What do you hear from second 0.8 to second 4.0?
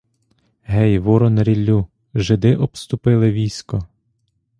ворон ріллю, жиди обступили військо.